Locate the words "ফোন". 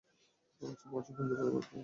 1.15-1.25